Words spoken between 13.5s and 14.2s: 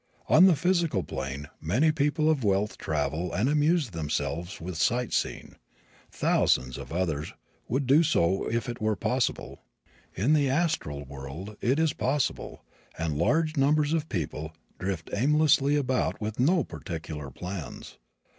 numbers of